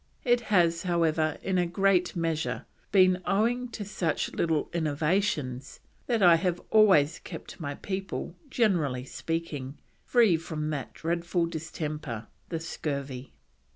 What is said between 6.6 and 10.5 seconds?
always kept my people, generally speaking, free